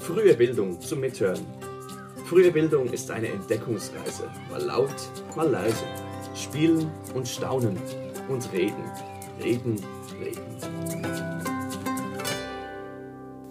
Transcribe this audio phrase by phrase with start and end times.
[0.00, 1.46] Frühe Bildung zum Mithören.
[2.24, 4.28] Frühe Bildung ist eine Entdeckungsreise.
[4.50, 4.92] Mal laut,
[5.36, 5.84] mal leise.
[6.34, 7.78] Spielen und staunen
[8.28, 8.82] und reden.
[9.40, 9.80] Reden,
[10.20, 10.42] reden.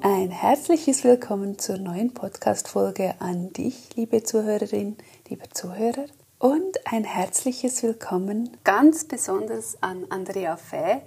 [0.02, 4.98] Ein herzliches Willkommen zur neuen Podcast-Folge an dich, liebe Zuhörerin,
[5.30, 6.08] lieber Zuhörer.
[6.40, 10.98] Und ein herzliches Willkommen ganz besonders an Andrea Fäh.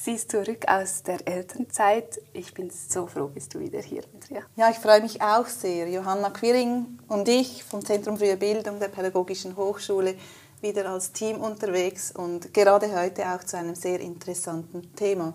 [0.00, 2.20] Sie ist zurück aus der Elternzeit.
[2.32, 4.42] Ich bin so froh, bist du wieder hier, Andrea.
[4.54, 5.88] Ja, ich freue mich auch sehr.
[5.88, 10.14] Johanna Quiring und ich vom Zentrum Frühe Bildung der Pädagogischen Hochschule
[10.60, 15.34] wieder als Team unterwegs und gerade heute auch zu einem sehr interessanten Thema.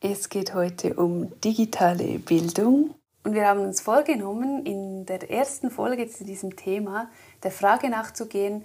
[0.00, 6.08] Es geht heute um digitale Bildung und wir haben uns vorgenommen, in der ersten Folge
[6.08, 7.08] zu diesem Thema
[7.44, 8.64] der Frage nachzugehen,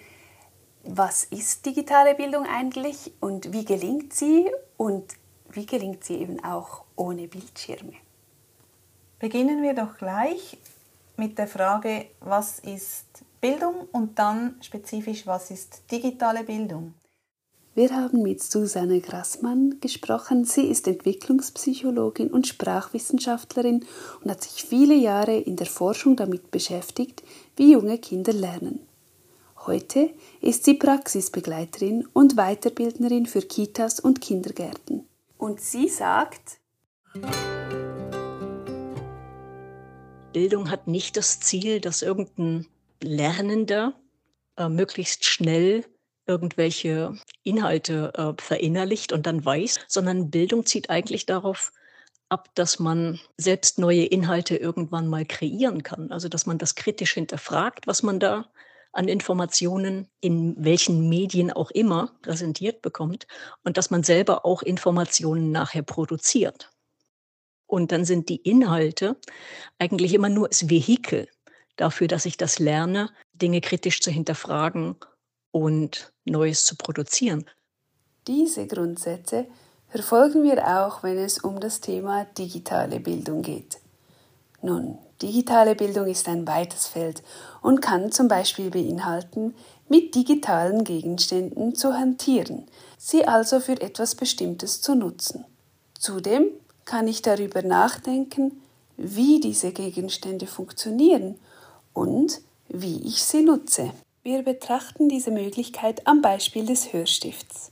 [0.83, 5.13] was ist digitale Bildung eigentlich und wie gelingt sie und
[5.57, 7.93] wie gelingt sie eben auch ohne Bildschirme?
[9.19, 10.57] Beginnen wir doch gleich
[11.17, 13.05] mit der Frage, was ist
[13.41, 16.93] Bildung und dann spezifisch, was ist digitale Bildung?
[17.73, 20.45] Wir haben mit Susanne Grassmann gesprochen.
[20.45, 23.85] Sie ist Entwicklungspsychologin und Sprachwissenschaftlerin
[24.23, 27.23] und hat sich viele Jahre in der Forschung damit beschäftigt,
[27.55, 28.79] wie junge Kinder lernen.
[29.65, 35.07] Heute ist sie Praxisbegleiterin und Weiterbildnerin für Kitas und Kindergärten.
[35.37, 36.59] Und sie sagt,
[40.33, 42.67] Bildung hat nicht das Ziel, dass irgendein
[43.01, 43.93] Lernender
[44.57, 45.85] äh, möglichst schnell
[46.25, 51.71] irgendwelche Inhalte äh, verinnerlicht und dann weiß, sondern Bildung zieht eigentlich darauf
[52.29, 56.11] ab, dass man selbst neue Inhalte irgendwann mal kreieren kann.
[56.11, 58.49] Also dass man das kritisch hinterfragt, was man da
[58.97, 63.27] an Informationen in welchen Medien auch immer präsentiert bekommt
[63.63, 66.71] und dass man selber auch Informationen nachher produziert.
[67.67, 69.17] Und dann sind die Inhalte
[69.77, 71.27] eigentlich immer nur das Vehikel
[71.75, 74.95] dafür, dass ich das lerne, Dinge kritisch zu hinterfragen
[75.51, 77.45] und Neues zu produzieren.
[78.25, 79.45] Diese Grundsätze
[79.89, 83.77] verfolgen wir auch, wenn es um das Thema digitale Bildung geht.
[84.63, 87.23] Nun, digitale Bildung ist ein weites Feld
[87.61, 89.55] und kann zum Beispiel beinhalten,
[89.89, 92.65] mit digitalen Gegenständen zu hantieren,
[92.97, 95.45] sie also für etwas Bestimmtes zu nutzen.
[95.97, 96.47] Zudem
[96.85, 98.61] kann ich darüber nachdenken,
[98.97, 101.39] wie diese Gegenstände funktionieren
[101.93, 103.91] und wie ich sie nutze.
[104.23, 107.71] Wir betrachten diese Möglichkeit am Beispiel des Hörstifts.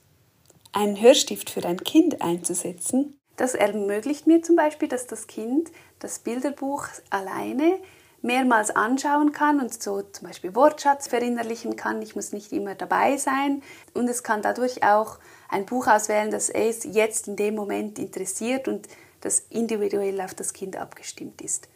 [0.72, 5.70] Einen Hörstift für ein Kind einzusetzen, das ermöglicht mir zum Beispiel, dass das Kind
[6.00, 7.80] das Bilderbuch alleine
[8.22, 12.02] mehrmals anschauen kann und so zum Beispiel Wortschatz verinnerlichen kann.
[12.02, 13.62] Ich muss nicht immer dabei sein
[13.94, 18.68] und es kann dadurch auch ein Buch auswählen, das es jetzt in dem Moment interessiert
[18.68, 18.88] und
[19.22, 21.68] das individuell auf das Kind abgestimmt ist.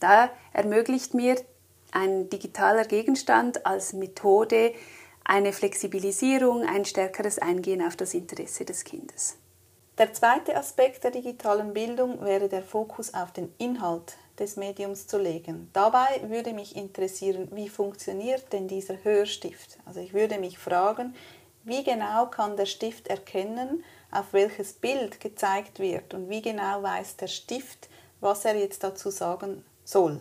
[0.00, 1.36] Da ermöglicht mir
[1.92, 4.72] ein digitaler Gegenstand als Methode
[5.24, 9.36] eine Flexibilisierung, ein stärkeres Eingehen auf das Interesse des Kindes.
[9.98, 15.18] Der zweite Aspekt der digitalen Bildung wäre der Fokus auf den Inhalt des Mediums zu
[15.18, 15.70] legen.
[15.72, 19.76] Dabei würde mich interessieren, wie funktioniert denn dieser Hörstift?
[19.86, 21.16] Also ich würde mich fragen,
[21.64, 23.82] wie genau kann der Stift erkennen,
[24.12, 27.88] auf welches Bild gezeigt wird und wie genau weiß der Stift,
[28.20, 30.20] was er jetzt dazu sagen soll.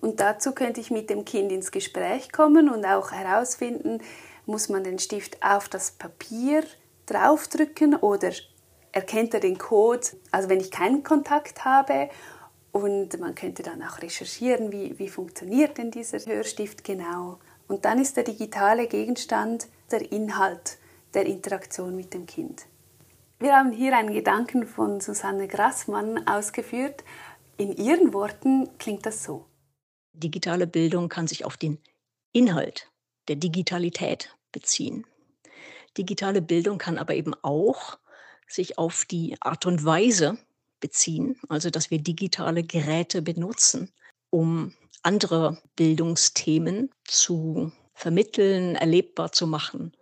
[0.00, 4.02] Und dazu könnte ich mit dem Kind ins Gespräch kommen und auch herausfinden,
[4.44, 6.64] muss man den Stift auf das Papier
[7.06, 8.32] draufdrücken oder
[8.96, 12.08] erkennt er den Code, also wenn ich keinen Kontakt habe.
[12.72, 17.38] Und man könnte dann auch recherchieren, wie, wie funktioniert denn dieser Hörstift genau.
[17.68, 20.78] Und dann ist der digitale Gegenstand der Inhalt
[21.12, 22.64] der Interaktion mit dem Kind.
[23.38, 27.04] Wir haben hier einen Gedanken von Susanne Grassmann ausgeführt.
[27.58, 29.44] In ihren Worten klingt das so.
[30.14, 31.78] Digitale Bildung kann sich auf den
[32.32, 32.90] Inhalt
[33.28, 35.04] der Digitalität beziehen.
[35.98, 37.98] Digitale Bildung kann aber eben auch
[38.46, 40.38] sich auf die Art und Weise
[40.80, 43.92] beziehen, also dass wir digitale Geräte benutzen,
[44.30, 49.92] um andere Bildungsthemen zu vermitteln, erlebbar zu machen,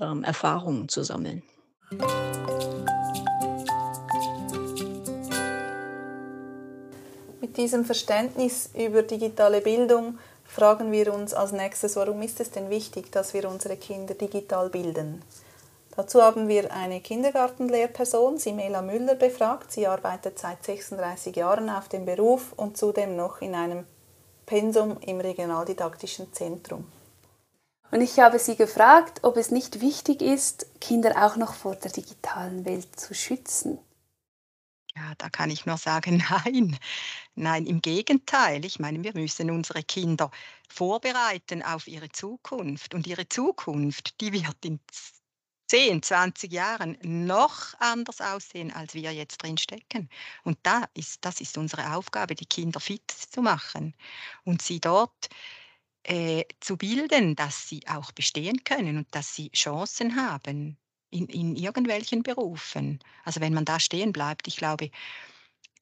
[0.00, 1.42] ähm, Erfahrungen zu sammeln.
[7.40, 12.70] Mit diesem Verständnis über digitale Bildung fragen wir uns als nächstes, warum ist es denn
[12.70, 15.22] wichtig, dass wir unsere Kinder digital bilden?
[15.96, 19.72] Dazu haben wir eine Kindergartenlehrperson, Simela Müller, befragt.
[19.72, 23.84] Sie arbeitet seit 36 Jahren auf dem Beruf und zudem noch in einem
[24.46, 26.86] Pensum im regionaldidaktischen Zentrum.
[27.90, 31.90] Und ich habe sie gefragt, ob es nicht wichtig ist, Kinder auch noch vor der
[31.90, 33.78] digitalen Welt zu schützen.
[34.94, 36.78] Ja, da kann ich nur sagen, nein.
[37.34, 38.64] Nein, im Gegenteil.
[38.64, 40.30] Ich meine, wir müssen unsere Kinder
[40.68, 42.94] vorbereiten auf ihre Zukunft.
[42.94, 44.78] Und ihre Zukunft, die wird in
[45.70, 50.08] 10, 20 Jahren noch anders aussehen, als wir jetzt drin stecken.
[50.42, 53.94] Und da ist, das ist unsere Aufgabe, die Kinder fit zu machen
[54.42, 55.28] und sie dort
[56.02, 60.76] äh, zu bilden, dass sie auch bestehen können und dass sie Chancen haben
[61.10, 62.98] in, in irgendwelchen Berufen.
[63.22, 64.90] Also wenn man da stehen bleibt, ich glaube,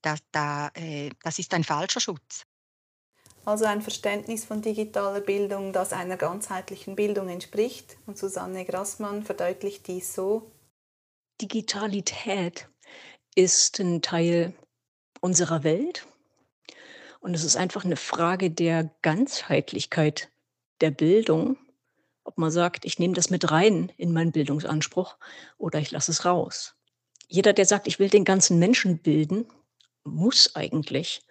[0.02, 2.44] da, da, äh, das ist ein falscher Schutz.
[3.44, 7.96] Also ein Verständnis von digitaler Bildung, das einer ganzheitlichen Bildung entspricht.
[8.06, 10.50] Und Susanne Grassmann verdeutlicht dies so.
[11.40, 12.68] Digitalität
[13.34, 14.52] ist ein Teil
[15.20, 16.06] unserer Welt
[17.20, 20.30] und es ist einfach eine Frage der Ganzheitlichkeit
[20.80, 21.56] der Bildung,
[22.24, 25.16] ob man sagt, ich nehme das mit rein in meinen Bildungsanspruch
[25.56, 26.74] oder ich lasse es raus.
[27.28, 29.46] Jeder, der sagt, ich will den ganzen Menschen bilden,
[30.04, 31.22] muss eigentlich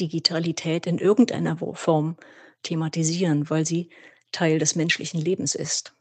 [0.00, 2.16] Digitalität in irgendeiner Form
[2.62, 3.90] thematisieren, weil sie
[4.32, 5.94] Teil des menschlichen Lebens ist.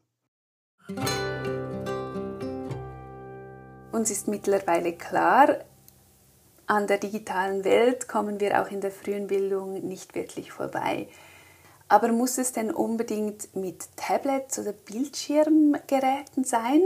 [3.92, 5.60] Uns ist mittlerweile klar,
[6.66, 11.08] an der digitalen Welt kommen wir auch in der frühen Bildung nicht wirklich vorbei.
[11.88, 16.82] Aber muss es denn unbedingt mit Tablets oder Bildschirmgeräten sein?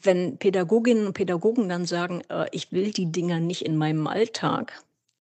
[0.00, 4.72] Wenn Pädagoginnen und Pädagogen dann sagen, äh, ich will die Dinger nicht in meinem Alltag,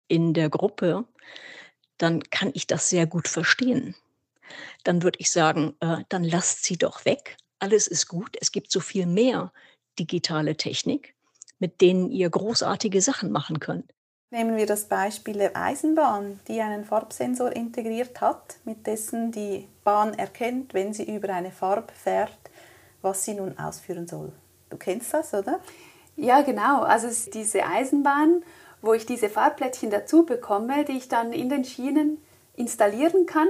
[0.08, 1.04] in der Gruppe,
[1.98, 3.94] dann kann ich das sehr gut verstehen.
[4.84, 7.36] Dann würde ich sagen, äh, dann lasst sie doch weg.
[7.58, 8.36] Alles ist gut.
[8.40, 9.52] Es gibt so viel mehr
[9.98, 11.14] digitale Technik,
[11.58, 13.92] mit denen ihr großartige Sachen machen könnt.
[14.30, 20.14] Nehmen wir das Beispiel der Eisenbahn, die einen Farbsensor integriert hat, mit dessen die Bahn
[20.14, 22.36] erkennt, wenn sie über eine Farbe fährt,
[23.02, 24.32] was sie nun ausführen soll.
[24.68, 25.60] Du kennst das, oder?
[26.16, 26.82] Ja, genau.
[26.82, 28.42] Also diese Eisenbahn
[28.86, 32.22] wo ich diese Farbplättchen dazu bekomme, die ich dann in den Schienen
[32.56, 33.48] installieren kann,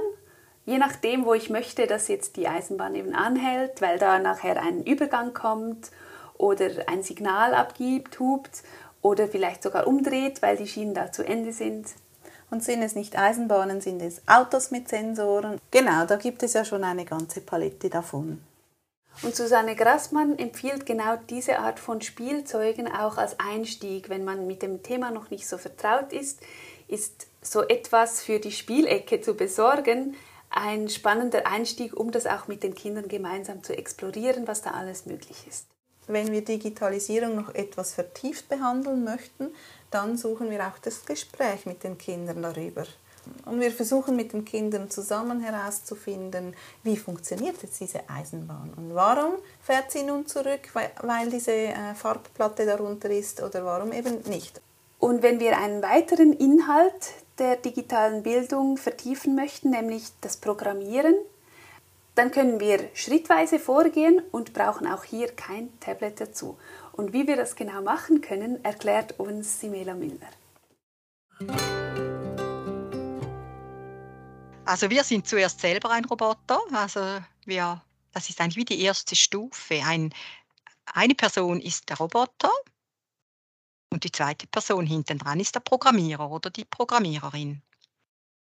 [0.65, 4.83] je nachdem, wo ich möchte, dass jetzt die Eisenbahn eben anhält, weil da nachher ein
[4.83, 5.91] Übergang kommt
[6.37, 8.63] oder ein Signal abgibt, hupt
[9.01, 11.89] oder vielleicht sogar umdreht, weil die Schienen da zu Ende sind.
[12.51, 15.61] Und sind es nicht Eisenbahnen, sind es Autos mit Sensoren.
[15.71, 18.41] Genau, da gibt es ja schon eine ganze Palette davon.
[19.23, 24.63] Und Susanne Grassmann empfiehlt genau diese Art von Spielzeugen auch als Einstieg, wenn man mit
[24.63, 26.41] dem Thema noch nicht so vertraut ist,
[26.87, 30.17] ist so etwas für die Spielecke zu besorgen
[30.51, 35.07] ein spannender Einstieg, um das auch mit den Kindern gemeinsam zu explorieren, was da alles
[35.07, 35.67] möglich ist.
[36.07, 39.49] Wenn wir Digitalisierung noch etwas vertieft behandeln möchten,
[39.91, 42.85] dann suchen wir auch das Gespräch mit den Kindern darüber.
[43.45, 49.35] Und wir versuchen mit den Kindern zusammen herauszufinden, wie funktioniert jetzt diese Eisenbahn und warum
[49.61, 50.71] fährt sie nun zurück,
[51.03, 54.61] weil diese äh, Farbplatte darunter ist oder warum eben nicht.
[54.99, 61.15] Und wenn wir einen weiteren Inhalt der digitalen Bildung vertiefen möchten, nämlich das Programmieren,
[62.15, 66.57] dann können wir schrittweise vorgehen und brauchen auch hier kein Tablet dazu.
[66.93, 70.31] Und wie wir das genau machen können, erklärt uns Simela Müller.
[74.67, 76.61] Also wir sind zuerst selber ein Roboter.
[76.73, 77.81] Also wir,
[78.11, 79.81] das ist eigentlich wie die erste Stufe.
[79.85, 80.13] Ein,
[80.87, 82.51] eine Person ist der Roboter
[83.91, 87.63] und die zweite Person hinten dran ist der Programmierer oder die Programmiererin.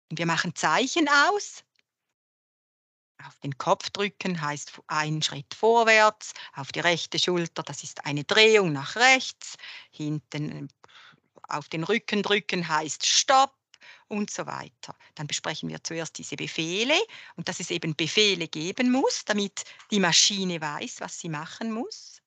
[0.09, 1.63] Und wir machen Zeichen aus.
[3.23, 8.23] Auf den Kopf drücken heißt ein Schritt vorwärts, auf die rechte Schulter, das ist eine
[8.23, 9.57] Drehung nach rechts,
[9.91, 10.69] hinten
[11.47, 13.56] auf den Rücken drücken heißt Stopp,
[14.07, 14.95] und so weiter.
[15.15, 16.95] Dann besprechen wir zuerst diese Befehle
[17.35, 22.21] und dass es eben Befehle geben muss, damit die Maschine weiß, was sie machen muss.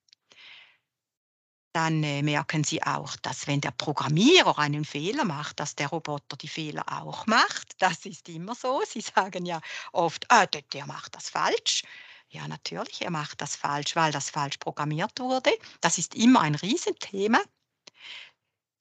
[1.73, 6.35] Dann äh, merken Sie auch, dass wenn der Programmierer einen Fehler macht, dass der Roboter
[6.35, 7.81] die Fehler auch macht.
[7.81, 8.81] Das ist immer so.
[8.85, 9.61] Sie sagen ja
[9.93, 11.83] oft, ah, der, der macht das falsch.
[12.27, 15.51] Ja, natürlich, er macht das falsch, weil das falsch programmiert wurde.
[15.79, 17.39] Das ist immer ein Riesenthema.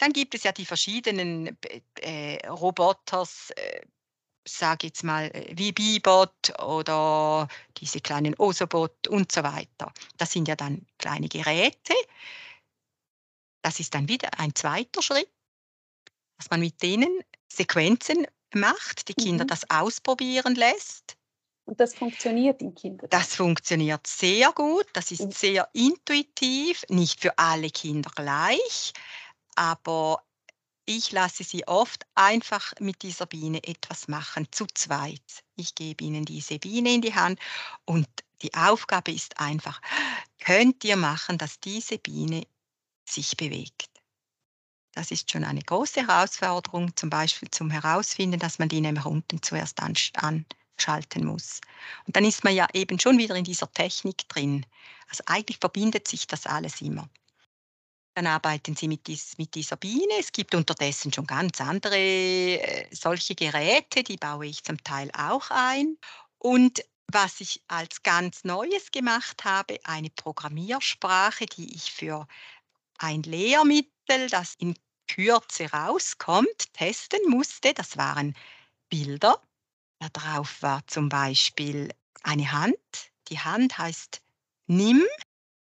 [0.00, 1.58] Dann gibt es ja die verschiedenen
[2.00, 3.82] äh, Roboters, äh,
[4.48, 9.92] sage jetzt mal äh, wie Bibot oder diese kleinen Osobot und so weiter.
[10.16, 11.92] Das sind ja dann kleine Geräte.
[13.60, 15.30] Das ist dann wieder ein zweiter Schritt,
[16.38, 17.20] dass man mit denen
[17.52, 19.48] Sequenzen macht, die Kinder mhm.
[19.48, 21.18] das ausprobieren lässt.
[21.66, 23.10] Und das funktioniert im Kindergarten?
[23.10, 25.32] Das funktioniert sehr gut, das ist mhm.
[25.32, 28.94] sehr intuitiv, nicht für alle Kinder gleich,
[29.60, 30.24] aber
[30.86, 35.44] ich lasse sie oft einfach mit dieser Biene etwas machen, zu zweit.
[35.54, 37.38] Ich gebe ihnen diese Biene in die Hand
[37.84, 38.08] und
[38.40, 39.82] die Aufgabe ist einfach,
[40.38, 42.46] könnt ihr machen, dass diese Biene
[43.04, 43.90] sich bewegt?
[44.92, 49.42] Das ist schon eine große Herausforderung, zum Beispiel zum Herausfinden, dass man die nämlich unten
[49.42, 51.60] zuerst anschalten muss.
[52.06, 54.64] Und dann ist man ja eben schon wieder in dieser Technik drin.
[55.10, 57.10] Also eigentlich verbindet sich das alles immer.
[58.14, 60.14] Dann arbeiten sie mit, dies, mit dieser Biene.
[60.18, 65.50] Es gibt unterdessen schon ganz andere äh, solche Geräte, die baue ich zum Teil auch
[65.50, 65.96] ein.
[66.38, 72.26] Und was ich als ganz Neues gemacht habe, eine Programmiersprache, die ich für
[72.98, 74.74] ein Lehrmittel, das in
[75.08, 77.74] Kürze rauskommt, testen musste.
[77.74, 78.36] Das waren
[78.88, 79.40] Bilder.
[80.12, 82.78] Darauf war zum Beispiel eine Hand.
[83.28, 84.22] Die Hand heißt
[84.66, 85.04] Nimm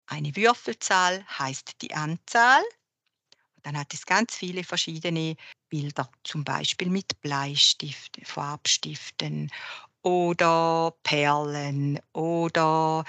[0.10, 2.63] eine Würfelzahl heißt die Anzahl.
[3.62, 5.36] Dann hat es ganz viele verschiedene
[5.70, 9.51] Bilder, zum Beispiel mit Bleistift, Farbstiften
[10.01, 13.04] oder Perlen oder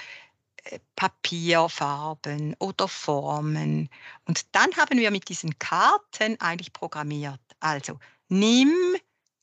[0.64, 3.88] äh, Papierfarben oder Formen.
[4.26, 7.40] Und dann haben wir mit diesen Karten eigentlich programmiert.
[7.60, 8.74] Also nimm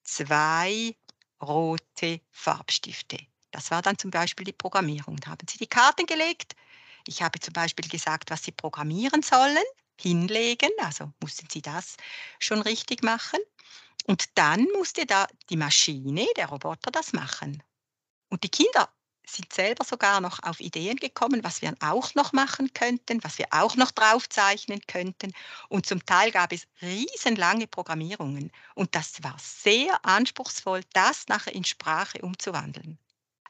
[0.04, 0.96] zwei
[1.42, 3.18] rote Farbstifte.
[3.52, 5.16] Das war dann zum Beispiel die Programmierung.
[5.18, 6.56] Da haben Sie die Karten gelegt,
[7.08, 9.64] ich habe zum Beispiel gesagt, was Sie programmieren sollen,
[10.00, 11.98] hinlegen, also mussten Sie das
[12.40, 13.40] schon richtig machen.
[14.06, 17.62] Und dann musste da die Maschine, der Roboter, das machen.
[18.30, 18.90] Und die Kinder
[19.30, 23.48] sind selber sogar noch auf Ideen gekommen, was wir auch noch machen könnten, was wir
[23.52, 25.34] auch noch draufzeichnen könnten.
[25.70, 28.52] Und zum Teil gab es riesenlange Programmierungen.
[28.76, 32.98] Und das war sehr anspruchsvoll, das nachher in Sprache umzuwandeln.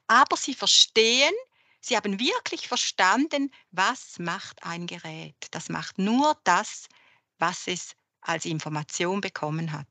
[0.07, 1.33] Aber sie verstehen,
[1.79, 5.35] Sie haben wirklich verstanden, was macht ein Gerät.
[5.51, 6.87] Das macht nur das,
[7.39, 9.87] was es als Information bekommen hat.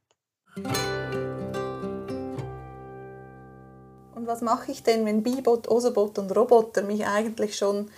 [4.14, 7.90] Und was mache ich denn, wenn Bibot, Osobot und Roboter mich eigentlich schon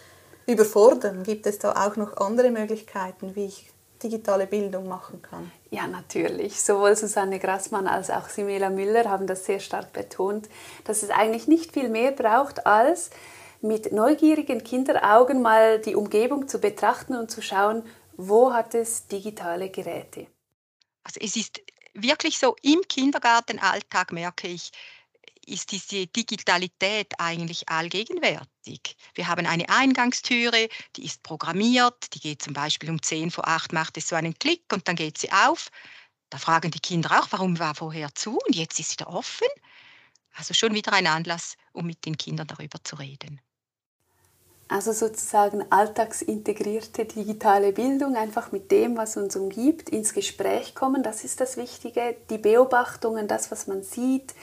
[0.46, 1.22] überfordern?
[1.22, 3.70] Gibt es da auch noch andere Möglichkeiten, wie ich
[4.02, 5.50] digitale Bildung machen kann?
[5.70, 6.60] Ja, natürlich.
[6.60, 10.48] Sowohl Susanne Grassmann als auch Simela Müller haben das sehr stark betont,
[10.84, 13.10] dass es eigentlich nicht viel mehr braucht als
[13.60, 17.82] mit neugierigen Kinderaugen mal die Umgebung zu betrachten und zu schauen,
[18.16, 20.26] wo hat es digitale Geräte.
[21.04, 21.60] Also es ist
[21.94, 24.70] wirklich so, im Kindergartenalltag merke ich,
[25.46, 28.96] ist diese Digitalität eigentlich allgegenwärtig.
[29.14, 33.72] Wir haben eine Eingangstüre, die ist programmiert, die geht zum Beispiel um 10 vor 8,
[33.72, 35.70] macht es so einen Klick und dann geht sie auf.
[36.30, 39.48] Da fragen die Kinder auch, warum war vorher zu und jetzt ist sie wieder offen.
[40.34, 43.40] Also schon wieder ein Anlass, um mit den Kindern darüber zu reden.
[44.68, 51.24] Also sozusagen alltagsintegrierte digitale Bildung, einfach mit dem, was uns umgibt, ins Gespräch kommen, das
[51.24, 52.16] ist das Wichtige.
[52.28, 54.34] Die Beobachtungen, das, was man sieht,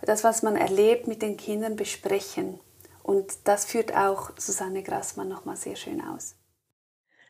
[0.00, 2.58] das, was man erlebt, mit den Kindern besprechen.
[3.02, 6.34] Und das führt auch Susanne Grassmann nochmal sehr schön aus.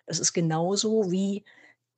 [0.07, 1.45] Es ist genauso wie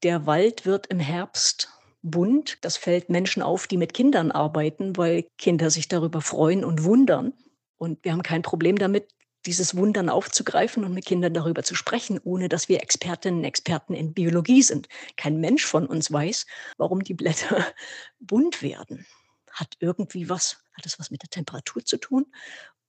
[0.02, 1.68] der Wald wird im Herbst
[2.02, 2.64] bunt.
[2.64, 7.34] Das fällt Menschen auf, die mit Kindern arbeiten, weil Kinder sich darüber freuen und wundern.
[7.76, 9.08] Und wir haben kein Problem damit,
[9.46, 13.94] dieses Wundern aufzugreifen und mit Kindern darüber zu sprechen, ohne dass wir Expertinnen und Experten
[13.94, 14.88] in Biologie sind.
[15.16, 17.66] Kein Mensch von uns weiß, warum die Blätter
[18.20, 19.06] bunt werden.
[19.50, 22.26] Hat irgendwie was, hat es was mit der Temperatur zu tun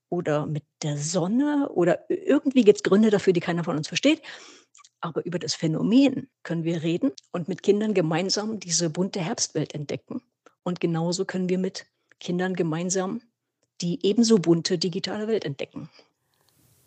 [0.10, 4.22] oder mit der Sonne oder irgendwie gibt es Gründe dafür, die keiner von uns versteht.
[5.00, 10.22] Aber über das Phänomen können wir reden und mit Kindern gemeinsam diese bunte Herbstwelt entdecken.
[10.64, 11.88] Und genauso können wir mit
[12.20, 13.22] Kindern gemeinsam
[13.82, 15.90] die ebenso bunte digitale Welt entdecken.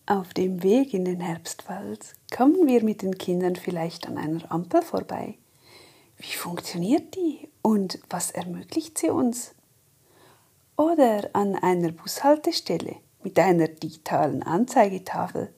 [0.07, 4.83] Auf dem Weg in den Herbstwald kommen wir mit den Kindern vielleicht an einer Ampel
[4.83, 5.39] vorbei.
[6.19, 9.55] Wie funktioniert die und was ermöglicht sie uns?
[10.77, 15.55] Oder an einer Bushaltestelle mit einer digitalen Anzeigetafel.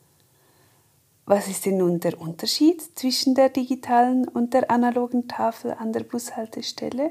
[1.24, 6.04] Was ist denn nun der Unterschied zwischen der digitalen und der analogen Tafel an der
[6.04, 7.10] Bushaltestelle?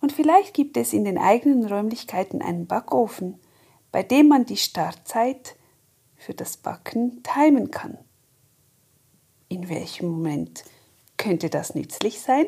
[0.00, 3.40] Und vielleicht gibt es in den eigenen Räumlichkeiten einen Backofen,
[3.92, 5.56] bei dem man die Startzeit
[6.16, 7.98] für das Backen timen kann.
[9.48, 10.64] In welchem Moment
[11.16, 12.46] könnte das nützlich sein?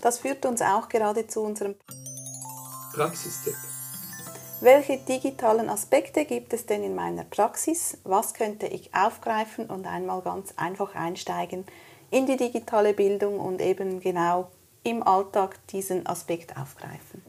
[0.00, 1.76] Das führt uns auch gerade zu unserem
[2.94, 3.54] Praxistipp.
[4.60, 7.98] Welche digitalen Aspekte gibt es denn in meiner Praxis?
[8.04, 11.64] Was könnte ich aufgreifen und einmal ganz einfach einsteigen
[12.10, 14.50] in die digitale Bildung und eben genau
[14.84, 17.22] im Alltag diesen Aspekt aufgreifen?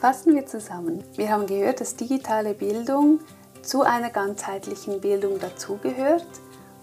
[0.00, 1.02] Fassen wir zusammen.
[1.16, 3.20] Wir haben gehört, dass digitale Bildung
[3.62, 6.26] zu einer ganzheitlichen Bildung dazugehört.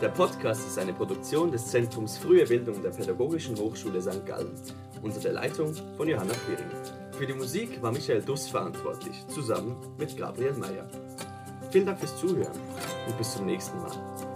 [0.00, 4.24] Der Podcast ist eine Produktion des Zentrums Frühe Bildung der Pädagogischen Hochschule St.
[4.24, 4.54] Gallen
[5.02, 6.70] unter der Leitung von Johanna Quiring.
[7.18, 10.86] Für die Musik war Michael Duss verantwortlich, zusammen mit Gabriel Meyer.
[11.70, 12.56] Vielen Dank fürs Zuhören
[13.08, 14.33] und bis zum nächsten Mal.